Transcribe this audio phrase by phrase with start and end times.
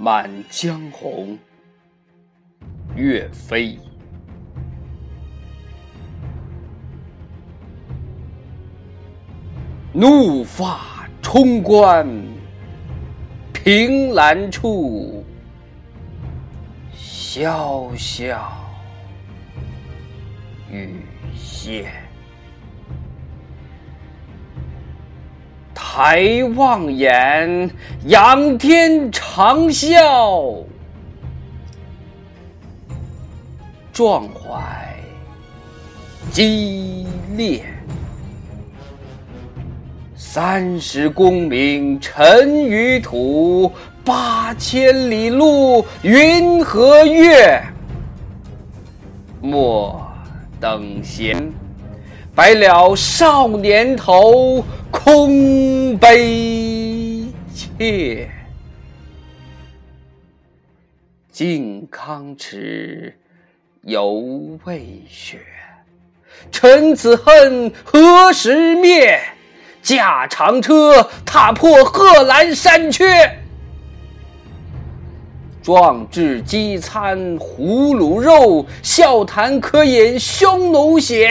[0.02, 1.38] 《满江红》
[2.96, 3.78] 岳飞。
[9.92, 12.08] 怒发冲冠，
[13.52, 15.22] 凭栏处，
[16.96, 18.38] 潇潇
[20.72, 20.94] 雨
[21.36, 21.92] 歇。
[25.92, 27.68] 抬望眼，
[28.04, 30.62] 仰天长啸，
[33.92, 34.60] 壮怀
[36.30, 37.64] 激烈。
[40.14, 43.72] 三十功名尘与土，
[44.04, 47.60] 八千里路云和月。
[49.42, 50.00] 莫
[50.60, 51.52] 等闲，
[52.32, 54.64] 白了少年头。
[54.92, 55.30] 空
[55.96, 58.28] 悲切，
[61.30, 63.16] 靖康耻，
[63.82, 65.40] 犹未雪。
[66.52, 69.20] 臣子恨何时灭？
[69.82, 73.06] 驾长车，踏破贺兰山缺。
[75.62, 81.30] 壮志饥餐胡虏肉，笑谈渴饮匈奴血。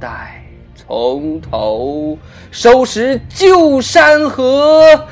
[0.00, 0.41] 待。
[0.86, 2.18] 从头
[2.50, 5.06] 收拾旧山河，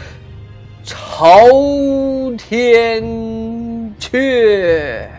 [0.84, 1.46] 朝
[2.36, 3.02] 天
[4.00, 5.09] 阙。